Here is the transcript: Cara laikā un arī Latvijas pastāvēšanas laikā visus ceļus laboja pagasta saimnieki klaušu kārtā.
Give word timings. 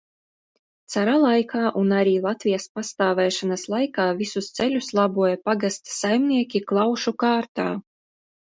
Cara 0.93 1.11
laikā 1.23 1.65
un 1.81 1.93
arī 1.97 2.13
Latvijas 2.23 2.65
pastāvēšanas 2.79 3.67
laikā 3.75 4.07
visus 4.23 4.49
ceļus 4.57 4.91
laboja 5.03 5.39
pagasta 5.51 5.97
saimnieki 6.01 6.65
klaušu 6.73 7.17
kārtā. 7.29 7.71